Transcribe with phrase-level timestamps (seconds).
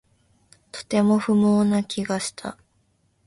[0.71, 2.57] とても不毛な気がした